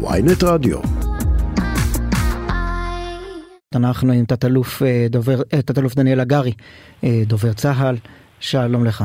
[0.00, 0.78] ויינט רדיו.
[3.74, 6.52] אנחנו עם תת-אלוף דובר, תת-אלוף דניאל הגרי,
[7.04, 7.96] דובר צה"ל,
[8.40, 9.04] שלום לך.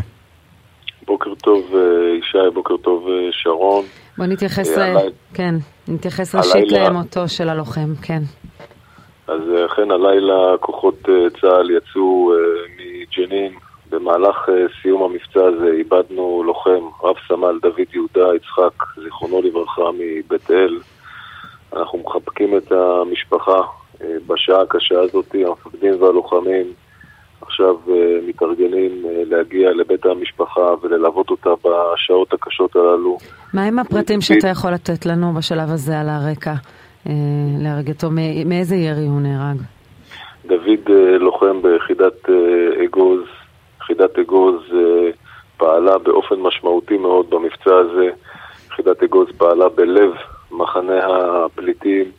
[1.05, 1.71] בוקר טוב
[2.19, 3.85] ישי, בוקר טוב שרון.
[4.17, 4.97] בוא נתייחס, ל...
[5.33, 5.55] כן,
[5.87, 8.21] נתייחס ראשית למותו של הלוחם, כן.
[9.27, 11.01] אז אכן הלילה כוחות
[11.41, 12.33] צה"ל יצאו
[12.77, 13.53] מג'נין,
[13.93, 14.49] במהלך
[14.81, 20.79] סיום המבצע הזה איבדנו לוחם, רב סמל דוד יהודה יצחק, זיכרונו לברכה, מבית אל.
[21.73, 23.61] אנחנו מחבקים את המשפחה
[24.27, 26.65] בשעה הקשה הזאת, המפקדים והלוחמים
[27.41, 27.75] עכשיו
[28.27, 33.17] מתארגנים להגיע לבית המשפחה וללוות אותה בשעות הקשות הללו.
[33.53, 36.53] מה עם הפרטים שאתה יכול לתת לנו בשלב הזה על הרקע
[37.59, 38.07] להרגתו?
[38.45, 39.57] מאיזה ירי הוא נהרג?
[40.45, 40.89] דוד
[41.19, 42.29] לוחם ביחידת
[42.85, 43.19] אגוז,
[43.83, 44.61] יחידת אגוז
[45.57, 48.09] פעלה באופן משמעותי מאוד במבצע הזה.
[48.67, 50.11] יחידת אגוז פעלה בלב
[50.51, 51.05] מחנה
[51.45, 52.11] הפליטים,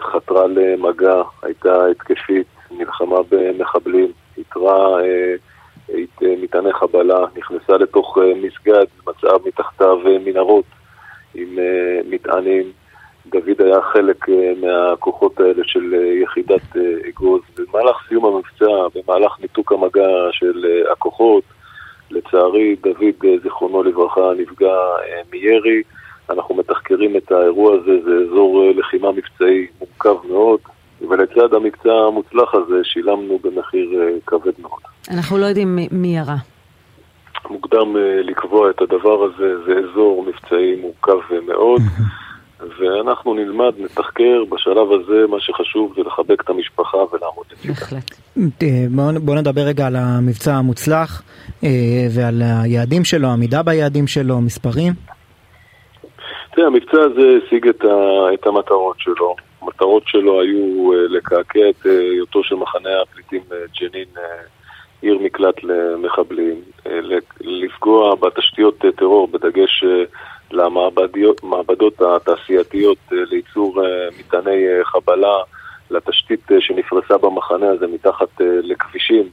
[0.00, 4.96] חתרה למגע, הייתה התקפית, נלחמה במחבלים, איתרה
[6.22, 10.64] מטעני חבלה, נכנסה לתוך מסגד, מצאה מתחתיו מנהרות
[11.34, 11.58] עם
[12.10, 12.72] מטענים.
[13.26, 14.26] דוד היה חלק
[14.60, 16.76] מהכוחות האלה של יחידת
[17.08, 17.40] אגוז.
[17.56, 21.44] במהלך סיום המבצע, במהלך ניתוק המגע של הכוחות,
[22.10, 24.76] לצערי דוד, זיכרונו לברכה, נפגע
[25.32, 25.82] מירי.
[26.30, 30.60] אנחנו מתחקרים את האירוע הזה, זה אזור לחימה מבצעי מורכב מאוד,
[31.08, 33.90] ולצד המבצע המוצלח הזה שילמנו במחיר
[34.26, 34.80] כבד מאוד.
[35.10, 36.36] אנחנו לא יודעים מי ירה.
[37.50, 41.80] מוקדם לקבוע את הדבר הזה, זה אזור מבצעי מורכב מאוד.
[42.78, 47.74] ואנחנו נלמד, נתחקר, בשלב הזה מה שחשוב זה לחבק את המשפחה ולעמוד לצידה.
[47.74, 48.10] בהחלט.
[49.24, 51.22] בואו נדבר רגע על המבצע המוצלח
[52.10, 54.92] ועל היעדים שלו, עמידה ביעדים שלו, מספרים.
[56.54, 59.36] תראה, המבצע הזה השיג את, ה, את המטרות שלו.
[59.62, 63.40] המטרות שלו היו לקעקע את היותו של מחנה הפליטים
[63.80, 64.08] ג'נין,
[65.02, 66.54] עיר מקלט למחבלים,
[67.40, 69.84] לפגוע בתשתיות טרור, בדגש
[70.54, 73.82] למעבדות התעשייתיות לייצור
[74.18, 75.36] מטעני חבלה,
[75.90, 79.28] לתשתית שנפרסה במחנה הזה מתחת לכבישים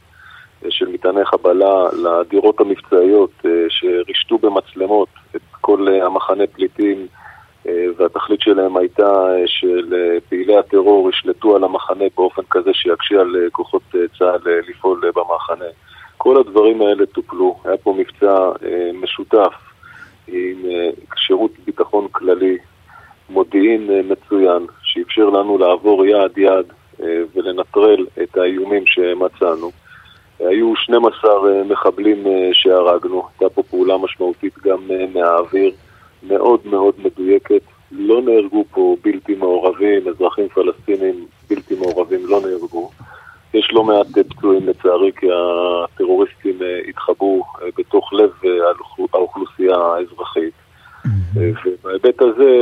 [0.68, 3.30] של מטעני חבלה, לדירות המבצעיות
[3.68, 7.06] שרישתו במצלמות את כל המחנה פליטים
[7.96, 9.94] והתכלית שלהם הייתה של
[10.28, 13.82] פעילי הטרור ישלטו על המחנה באופן כזה שיקשה על כוחות
[14.18, 15.64] צה"ל לפעול במחנה.
[16.16, 18.50] כל הדברים האלה טופלו, היה פה מבצע
[18.94, 19.54] משותף
[20.28, 20.62] עם
[21.16, 22.58] שירות ביטחון כללי,
[23.30, 26.66] מודיעין מצוין, שאפשר לנו לעבור יעד יעד
[27.34, 29.70] ולנטרל את האיומים שמצאנו.
[30.38, 31.30] היו 12
[31.64, 34.78] מחבלים שהרגנו, הייתה פה פעולה משמעותית גם
[35.14, 35.72] מהאוויר,
[36.22, 37.62] מאוד מאוד מדויקת.
[37.92, 42.90] לא נהרגו פה בלתי מעורבים, אזרחים פלסטינים בלתי מעורבים לא נהרגו.
[43.54, 45.26] יש לא מעט פצועים לצערי כי
[45.84, 46.58] הטרוריסטים
[46.88, 47.42] התחבאו
[47.78, 48.30] בתוך לב
[49.14, 50.54] האוכלוסייה האזרחית.
[51.34, 52.60] ובהיבט הזה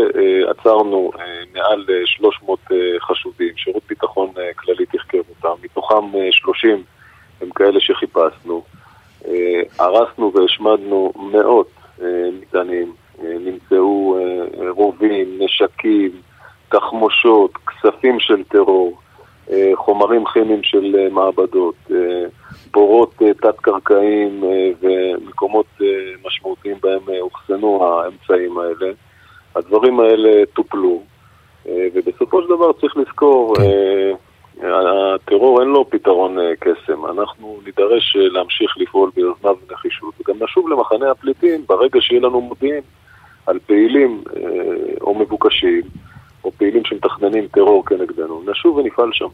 [0.48, 1.10] עצרנו
[1.54, 2.58] מעל 300
[3.00, 6.82] חשודים, שירות ביטחון כללי תחקר אותם, מתוכם 30
[7.40, 8.62] הם כאלה שחיפשנו.
[9.78, 11.70] הרסנו והשמדנו מאות
[12.40, 14.16] מטענים, נמצאו
[14.68, 16.10] רובים, נשקים,
[16.68, 18.98] תחמושות, כספים של טרור.
[19.74, 21.74] חומרים כימיים של מעבדות,
[22.72, 24.44] בורות תת-קרקעיים
[24.80, 25.66] ומקומות
[26.26, 28.92] משמעותיים בהם אוחסנו האמצעים האלה.
[29.56, 31.02] הדברים האלה טופלו,
[31.66, 34.12] ובסופו של דבר צריך לזכור, כן.
[34.62, 37.06] הטרור אין לו פתרון קסם.
[37.06, 42.82] אנחנו נידרש להמשיך לפעול ביוזמה ונחישות, וגם נשוב למחנה הפליטים ברגע שיהיה לנו מודיעין
[43.46, 44.22] על פעילים
[45.00, 45.82] או מבוקשים.
[46.44, 49.28] או פעילים שמתכננים טרור כנגדנו, נשוב ונפעל שם.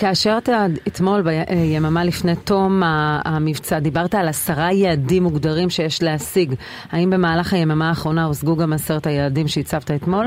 [0.00, 2.82] כאשר אתה אתמול, ביממה לפני תום
[3.24, 6.54] המבצע, דיברת על עשרה יעדים מוגדרים שיש להשיג.
[6.92, 10.26] האם במהלך היממה האחרונה הושגו גם עשרת היעדים שהצבת אתמול?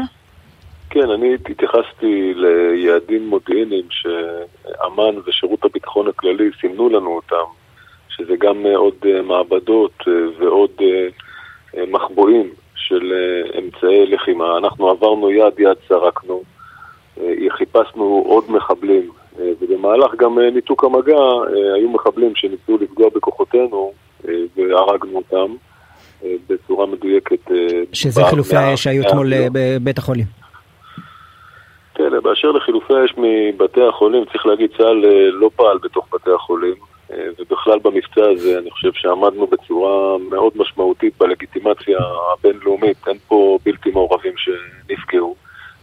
[0.90, 7.46] כן, אני התייחסתי ליעדים מודיעיניים שאמ"ן ושירות הביטחון הכללי סימנו לנו אותם,
[8.10, 9.94] שזה גם עוד מעבדות
[10.40, 10.72] ועוד
[11.88, 13.14] מחבואים של
[13.60, 14.58] אמצעי לחימה.
[14.58, 16.44] אנחנו עברנו יד יד, סרקנו,
[17.50, 21.18] חיפשנו עוד מחבלים, ובמהלך גם ניתוק המגע
[21.76, 23.94] היו מחבלים שניסו לפגוע בכוחותינו
[24.56, 25.54] והרגנו אותם
[26.50, 27.52] בצורה מדויקת.
[27.94, 30.26] שזה חילופי האש שהיו אתמול בבית החולים.
[31.96, 36.76] כן, באשר לחילופי האש מבתי החולים, צריך להגיד, צה"ל לא פעל בתוך בתי החולים.
[37.14, 41.98] אה, ובכלל במבצע הזה אני חושב שעמדנו בצורה מאוד משמעותית בלגיטימציה
[42.34, 45.36] הבינלאומית, אין פה בלתי מעורבים שנפגעו,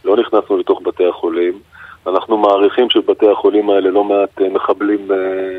[0.05, 1.59] לא נכנסנו לתוך בתי החולים,
[2.07, 5.17] אנחנו מעריכים שבתי החולים האלה לא מעט אה, מחבלים אה,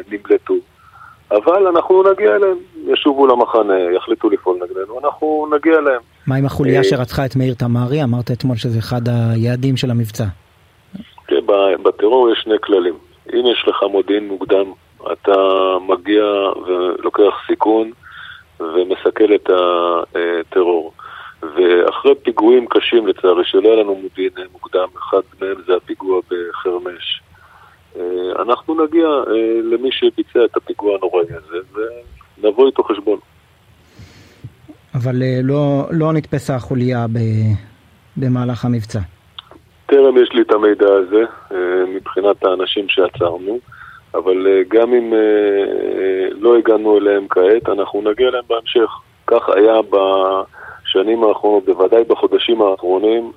[0.09, 0.55] נמלטו,
[1.31, 2.57] אבל אנחנו נגיע אליהם,
[2.87, 6.01] ישובו למחנה, יחליטו לפעול נגדנו, אנחנו נגיע אליהם.
[6.27, 8.03] מה עם החוליה שרצחה את מאיר תמרי?
[8.03, 10.25] אמרת אתמול שזה אחד היעדים של המבצע.
[11.27, 11.47] כן,
[11.83, 12.95] בטרור יש שני כללים,
[13.35, 14.73] אם יש לך מודיעין מוקדם
[15.13, 15.37] אתה
[15.87, 16.25] מגיע
[16.67, 17.91] ולוקח סיכון
[18.61, 20.93] ומסכל את הטרור.
[21.43, 27.21] ואחרי פיגועים קשים לצערי, שלא היה לנו מודיעין מוקדם, אחד מהם זה הפיגוע בחרמש.
[27.97, 31.57] אה, אנחנו נגיע אה, למי שביצע את הפיגוע הנוראי הזה
[32.39, 33.19] ונבוא איתו חשבון.
[34.95, 37.07] אבל אה, לא, לא נתפסה החוליה
[38.17, 39.01] במהלך המבצע.
[39.87, 41.25] טרם יש לי את המידע הזה
[41.89, 43.59] מבחינת האנשים שעצרנו,
[44.15, 45.13] אבל גם אם
[46.31, 48.91] לא הגענו אליהם כעת, אנחנו נגיע אליהם בהמשך.
[49.27, 53.33] כך היה בשנים האחרונות, בוודאי בחודשים האחרונים,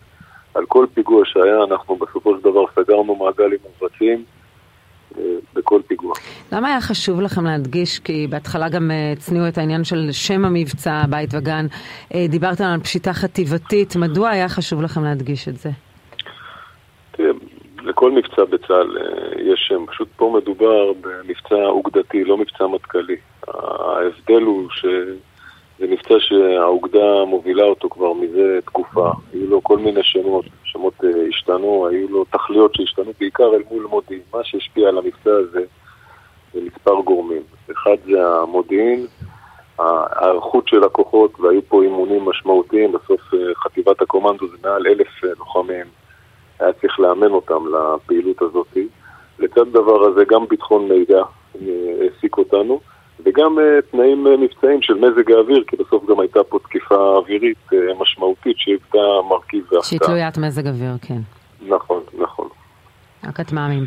[0.53, 4.24] על כל פיגוע שהיה, אנחנו בסופו של דבר סגרנו מעגל עם מבצעים.
[5.53, 6.13] בכל פיגוע.
[6.51, 11.03] למה היה חשוב לכם להדגיש, כי בהתחלה גם אה, הצניעו את העניין של שם המבצע,
[11.09, 11.65] בית וגן,
[12.13, 15.69] אה, דיברתם על פשיטה חטיבתית, מדוע היה חשוב לכם להדגיש את זה?
[18.07, 23.15] לכל מבצע בצה"ל אה, יש שם, פשוט פה מדובר במבצע אוגדתי, לא מבצע מטכ"לי.
[23.48, 24.86] ההבדל הוא ש...
[25.80, 29.12] זה מבצע שהאוגדה מובילה אותו כבר מזה תקופה.
[29.33, 33.88] היו לו כל מיני שמות, שמות uh, השתנו, היו לו תכליות שהשתנו בעיקר אל מול
[33.89, 34.21] מודיעין.
[34.33, 35.62] מה שהשפיע על המבצע הזה
[36.54, 37.42] זה מספר גורמים.
[37.71, 39.06] אחד זה המודיעין,
[39.80, 45.86] ההיערכות של הכוחות, והיו פה אימונים משמעותיים, בסוף uh, חטיבת הקומנדו זה מעל אלף לוחמים.
[46.59, 48.77] היה צריך לאמן אותם לפעילות הזאת.
[49.39, 51.21] לצד הדבר הזה גם ביטחון מידע
[52.01, 52.80] העסיק אותנו.
[53.25, 57.69] וגם uh, תנאים uh, מבצעיים של מזג האוויר, כי בסוף גם הייתה פה תקיפה אווירית
[58.00, 58.98] משמעותית שהיוותה
[59.30, 59.83] מרכיב והפתעה.
[59.83, 61.19] שהיא תלוית מזג אוויר, כן.
[61.68, 62.48] נכון, נכון.
[63.24, 63.86] הכטמ"מים.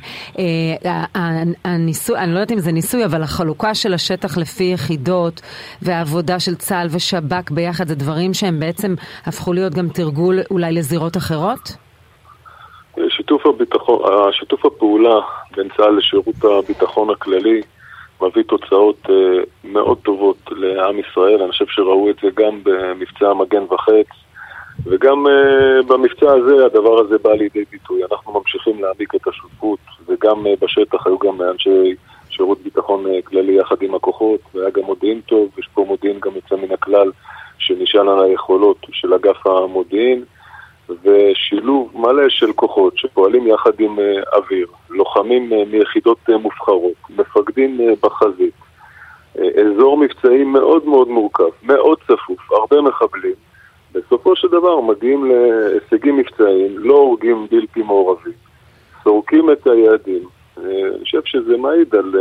[1.64, 5.40] הניסוי, אני לא יודעת אם זה ניסוי, אבל החלוקה של השטח לפי יחידות
[5.82, 8.94] והעבודה של צה"ל ושב"כ ביחד זה דברים שהם בעצם
[9.26, 11.89] הפכו להיות גם תרגול אולי לזירות אחרות?
[13.08, 13.98] שיתוף, הביטחון,
[14.32, 15.20] שיתוף הפעולה
[15.56, 17.60] בין צה"ל לשירות הביטחון הכללי
[18.22, 19.10] מביא תוצאות uh,
[19.64, 24.06] מאוד טובות לעם ישראל, אני חושב שראו את זה גם במבצע מגן וחץ
[24.84, 28.02] וגם uh, במבצע הזה הדבר הזה בא לידי ביטוי.
[28.10, 29.78] אנחנו ממשיכים להעמיק את השותפות
[30.08, 31.94] וגם uh, בשטח היו גם אנשי
[32.30, 36.56] שירות ביטחון כללי יחד עם הכוחות והיה גם מודיעין טוב, יש פה מודיעין גם יוצא
[36.56, 37.10] מן הכלל
[37.58, 40.24] שנשען על היכולות של אגף המודיעין
[41.04, 43.98] ושילוב מלא של כוחות שפועלים יחד עם
[44.32, 48.54] אוויר, לוחמים מיחידות מובחרות, מפקדים בחזית.
[49.38, 53.34] אזור מבצעי מאוד מאוד מורכב, מאוד צפוף, הרבה מחבלים.
[53.92, 58.32] בסופו של דבר מגיעים להישגים מבצעיים, לא הורגים בלתי מעורבים,
[59.04, 60.28] סורקים את היעדים.
[60.56, 62.14] אני חושב שזה מעיד על,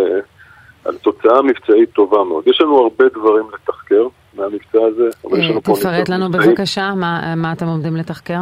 [0.86, 2.48] על תוצאה מבצעית טובה מאוד.
[2.48, 5.74] יש לנו הרבה דברים לתחקר מהמבצע הזה, אבל יש לנו פה...
[5.80, 8.42] תפרט לנו בבקשה, מה, מה אתם עומדים לתחקר?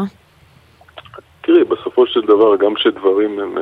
[1.41, 3.57] תראי, בסופו של דבר, גם כשדברים הם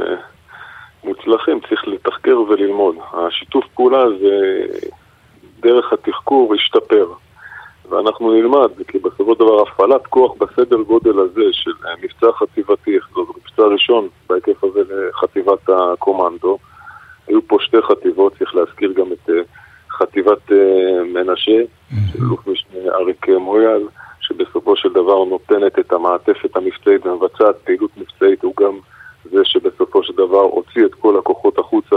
[1.04, 2.96] מוצלחים, צריך לתחקר וללמוד.
[3.14, 4.66] השיתוף פעולה זה
[5.60, 7.08] דרך התחקור השתפר.
[7.90, 13.28] ואנחנו נלמד, כי בסופו של דבר הפעלת כוח בסדר גודל הזה של מבצע חטיבתי, זאת
[13.38, 14.80] מבצע ראשון בהיקף הזה
[15.10, 16.58] לחטיבת הקומנדו.
[17.28, 19.30] היו פה שתי חטיבות, צריך להזכיר גם את
[19.98, 20.52] חטיבת
[21.14, 21.62] מנשה,
[22.12, 23.88] של אלוף משנה אריק מויאל,
[24.22, 28.80] שבסופו של דבר נותנת את המעטפת המבצעית ומבצעת פעילות מבצעית, הוא גם
[29.32, 31.96] זה שבסופו של דבר הוציא את כל הכוחות החוצה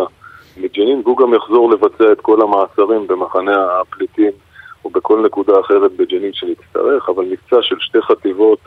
[0.56, 4.32] מג'נין, והוא גם יחזור לבצע את כל המעצרים במחנה הפליטים
[4.84, 8.58] או בכל נקודה אחרת בג'נין שנצטרך, אבל מבצע של שתי חטיבות,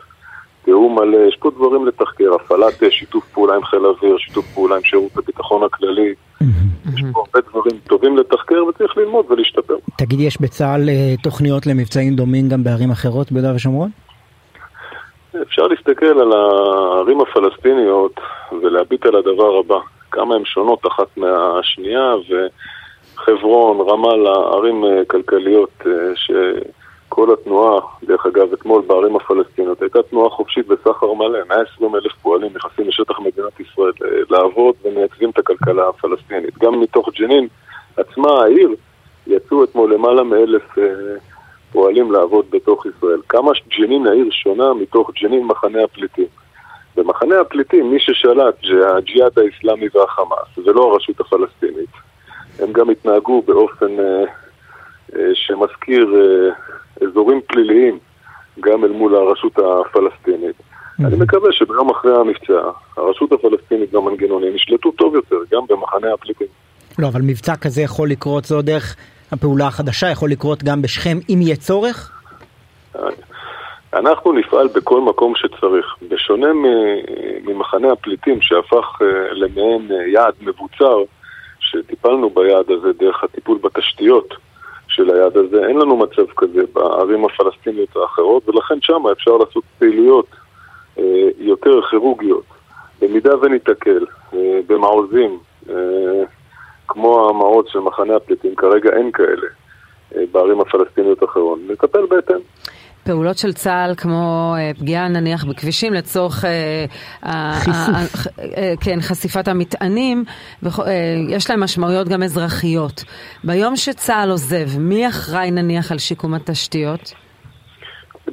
[0.64, 4.84] תיאום מלא, יש פה דברים לתחקר, הפעלת שיתוף פעולה עם חיל האוויר, שיתוף פעולה עם
[4.84, 6.14] שירות הביטחון הכללי,
[6.94, 9.76] יש פה הרבה דברים טובים לתחקר וצריך ללמוד ולהשתפר.
[9.98, 10.90] תגיד, יש בצה"ל
[11.24, 13.90] תוכניות למבצעים דומים גם בערים אחרות ביהודה ושומרון?
[15.42, 18.20] אפשר להסתכל על הערים הפלסטיניות
[18.62, 19.80] ולהביט על הדבר הבא,
[20.12, 22.14] כמה הן שונות אחת מהשנייה,
[23.18, 25.84] וחברון, רמאללה, ערים כלכליות
[27.12, 32.52] שכל התנועה, דרך אגב, אתמול בערים הפלסטיניות, הייתה תנועה חופשית בסחר מלא, 120 אלף פועלים
[32.56, 33.92] נכנסים לשטח מדינת ישראל
[34.30, 36.58] לעבוד ומייצבים את הכלכלה הפלסטינית.
[36.58, 37.48] גם מתוך ג'נין
[37.98, 38.76] עצמה, העיר,
[39.28, 40.78] יצאו אתמול למעלה מאלף
[41.72, 43.22] פועלים לעבוד בתוך ישראל.
[43.30, 46.28] כמה ג'נין העיר שונה מתוך ג'נין מחנה הפליטים.
[46.96, 51.90] במחנה הפליטים מי ששלט זה הג'יהאד האיסלאמי והחמאס, ולא הרשות הפלסטינית.
[52.60, 54.41] הם גם התנהגו באופן אה, אה,
[55.34, 58.00] שמזכיר אה, אזורים פליליים
[58.60, 60.56] גם אל מול הרשות הפלסטינית.
[61.06, 66.48] אני מקווה שביום אחרי המבצע, הרשות הפלסטינית והמנגנונים ישלטו טוב יותר, גם במחנה הפליטים.
[67.00, 68.96] לא, אבל מבצע כזה יכול לקרות, זו דרך
[69.32, 72.12] הפעולה החדשה, יכול לקרות גם בשכם אם יהיה צורך?
[73.94, 75.86] אנחנו נפעל בכל מקום שצריך.
[76.10, 76.48] בשונה
[77.44, 80.98] ממחנה הפליטים שהפך אה, למעין אה, יעד מבוצר,
[81.60, 84.34] שטיפלנו ביעד הזה דרך הטיפול בתשתיות
[84.96, 90.28] של היעד הזה, אין לנו מצב כזה בערים הפלסטיניות האחרות, ולכן שם אפשר לעשות פעילויות
[91.00, 92.44] אה, יותר כירורגיות.
[93.02, 94.06] במידה וניתקל
[94.68, 95.40] במעוזים,
[96.88, 99.48] כמו המעוז של מחנה הפליטים, כרגע אין כאלה
[100.32, 102.40] בערים הפלסטיניות האחרות, נטפל בהתאם.
[103.04, 108.28] פעולות של צה"ל כמו אה, פגיעה נניח בכבישים לצורך אה, חיסוף.
[108.40, 110.24] אה, כן, חשיפת המטענים,
[111.30, 113.04] יש להם משמעויות גם אזרחיות.
[113.44, 117.14] ביום שצה"ל עוזב, מי אחראי נניח על שיקום התשתיות?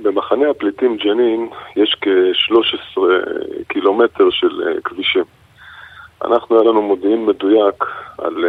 [0.03, 3.01] במחנה הפליטים ג'נין יש כ-13
[3.69, 5.25] קילומטר של כבישים.
[6.25, 7.85] אנחנו, היה לנו מודיעין מדויק
[8.19, 8.45] על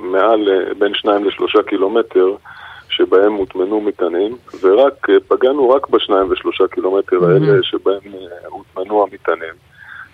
[0.00, 0.48] מעל
[0.78, 2.34] בין 2 ל-3 קילומטר
[2.88, 9.54] שבהם הוטמנו מטענים, ורק אה, פגענו רק בשניים ושלושה קילומטר האלה שבהם אה, הוטמנו המטענים.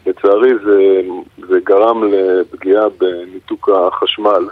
[0.07, 1.00] לצערי זה,
[1.49, 4.49] זה גרם לפגיעה בניתוק החשמל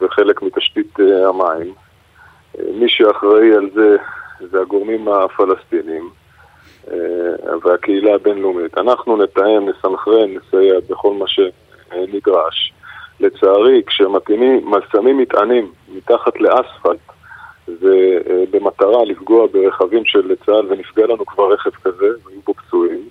[0.00, 1.74] וחלק מתשתית אה, המים.
[2.74, 3.96] מי שאחראי על זה
[4.40, 6.10] זה הגורמים הפלסטינים
[7.62, 8.78] והקהילה הבינלאומית.
[8.78, 12.72] אנחנו נתאם, נסנכרן, נסייע בכל מה שנדרש.
[13.20, 16.98] לצערי, כשמתאימים, שמים מטענים מתחת לאספלט,
[17.68, 23.08] ובמטרה לפגוע ברכבים של צה"ל, ונפגע לנו כבר רכב כזה, והיו בו פצועים.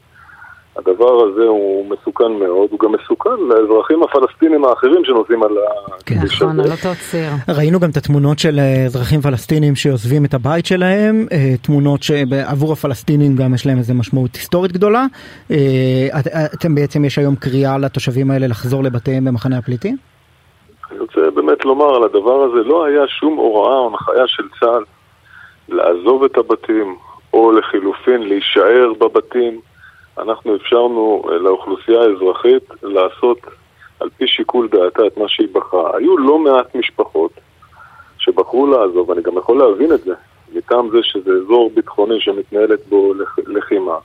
[0.77, 5.51] הדבר הזה הוא מסוכן מאוד, הוא גם מסוכן לאזרחים הפלסטינים האחרים שנוסעים על
[5.99, 6.45] הכביש הזה.
[6.45, 7.29] נכון, על אותו ציר.
[7.47, 12.73] ראינו גם את התמונות של אה, אזרחים פלסטינים שעוזבים את הבית שלהם, אה, תמונות שעבור
[12.73, 15.05] הפלסטינים גם יש להם איזו משמעות היסטורית גדולה.
[15.51, 16.07] אה,
[16.53, 19.97] אתם בעצם, יש היום קריאה לתושבים האלה לחזור לבתיהם במחנה הפליטים?
[21.35, 24.83] באמת לומר על הדבר הזה, לא היה שום הוראה או הנחיה של צה"ל
[25.69, 26.95] לעזוב את הבתים,
[27.33, 29.59] או לחילופין להישאר בבתים.
[30.17, 33.37] אנחנו אפשרנו אה, לאוכלוסייה האזרחית לעשות
[33.99, 35.97] על פי שיקול דעתה את מה שהיא בחרה.
[35.97, 37.31] היו לא מעט משפחות
[38.17, 40.13] שבחרו לעזוב, אני גם יכול להבין את זה,
[40.53, 43.13] מטעם זה שזה אזור ביטחוני שמתנהלת בו
[43.47, 43.97] לחימה.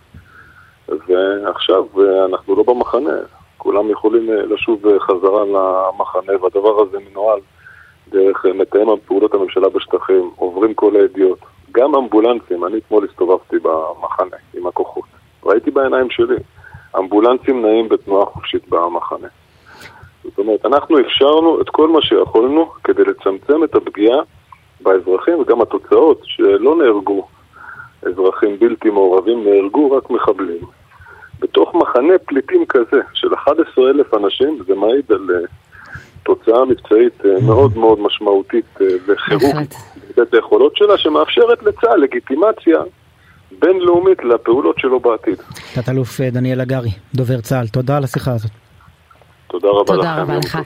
[0.88, 3.16] ועכשיו אה, אנחנו לא במחנה,
[3.62, 7.40] כולם יכולים אה, לשוב אה, חזרה למחנה, והדבר הזה מנוהל
[8.08, 11.38] דרך אה, מתאם פעולות הממשלה בשטחים, עוברים כל הידיעות.
[11.72, 15.04] גם אמבולנסים, אני אתמול הסתובבתי במחנה עם הכוחות,
[15.44, 16.36] ראיתי בעיניים שלי,
[16.98, 19.28] אמבולנסים נעים בתנועה חופשית במחנה.
[20.24, 24.18] זאת אומרת, אנחנו אפשרנו את כל מה שיכולנו כדי לצמצם את הפגיעה
[24.80, 27.26] באזרחים וגם התוצאות שלא נהרגו
[28.02, 30.64] אזרחים בלתי מעורבים, נהרגו רק מחבלים.
[31.40, 35.48] בתוך מחנה פליטים כזה של 11 אלף אנשים, זה מעיד על uh,
[36.22, 39.56] תוצאה מבצעית uh, מאוד מאוד משמעותית uh, וחירוק
[40.22, 42.78] את היכולות שלה, שמאפשרת לצה"ל לגיטימציה
[43.58, 45.36] בינלאומית לפעולות שלו בעתיד.
[45.74, 48.50] תת-אלוף דניאל הגרי, דובר צה"ל, תודה על השיחה הזאת.
[49.46, 50.10] תודה רבה תודה לכם.
[50.10, 50.58] תודה רבה לך.